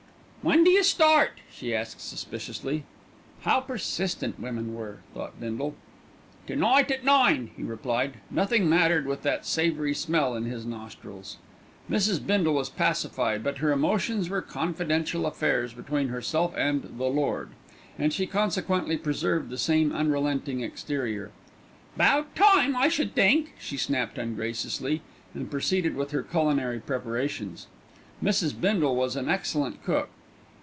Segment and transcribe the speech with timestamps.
[0.43, 2.83] "When d'you start?" she asked suspiciously.
[3.43, 5.01] How persistent women were!
[5.13, 5.75] thought Bindle.
[6.47, 8.15] "To night at nine," he replied.
[8.31, 11.37] Nothing mattered with that savoury smell in his nostrils.
[11.87, 12.25] Mrs.
[12.25, 17.49] Bindle was pacified; but her emotions were confidential affairs between herself and "the Lord,"
[17.99, 21.29] and she consequently preserved the same unrelenting exterior.
[21.95, 25.03] "'Bout time, I should think," she snapped ungraciously,
[25.35, 27.67] and proceeded with her culinary preparations.
[28.23, 28.59] Mrs.
[28.59, 30.09] Bindle was an excellent cook.